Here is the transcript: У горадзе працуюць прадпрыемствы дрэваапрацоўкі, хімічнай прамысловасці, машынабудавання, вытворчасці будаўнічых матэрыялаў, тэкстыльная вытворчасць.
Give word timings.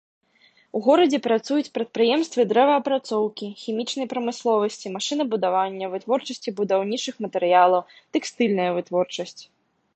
У 0.77 0.79
горадзе 0.85 1.17
працуюць 1.25 1.73
прадпрыемствы 1.75 2.45
дрэваапрацоўкі, 2.53 3.51
хімічнай 3.63 4.09
прамысловасці, 4.15 4.93
машынабудавання, 4.97 5.85
вытворчасці 5.95 6.49
будаўнічых 6.61 7.15
матэрыялаў, 7.27 7.89
тэкстыльная 8.17 8.71
вытворчасць. 8.79 9.41